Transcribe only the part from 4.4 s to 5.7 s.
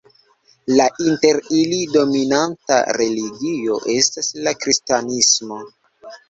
la kristanismo.